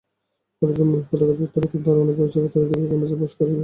[0.59, 3.59] কলেজের মূল ফটকে দায়িত্বরত দারোয়ানদের পরিচয়পত্র দেখিয়ে ক্যাম্পাসে প্রবেশ করেন শিক্ষার্থীরা।